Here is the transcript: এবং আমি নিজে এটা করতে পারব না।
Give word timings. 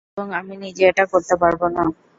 এবং 0.11 0.27
আমি 0.39 0.53
নিজে 0.63 0.83
এটা 0.89 1.03
করতে 1.13 1.35
পারব 1.41 1.61
না। 1.75 1.83